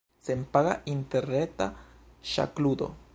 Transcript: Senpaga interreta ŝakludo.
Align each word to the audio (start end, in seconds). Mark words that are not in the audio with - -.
Senpaga 0.27 0.71
interreta 0.93 1.69
ŝakludo. 2.35 2.93